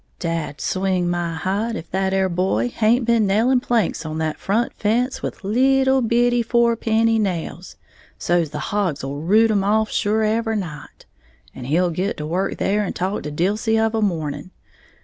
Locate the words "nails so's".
7.19-8.49